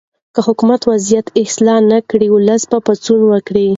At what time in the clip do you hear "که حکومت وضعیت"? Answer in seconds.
0.33-1.27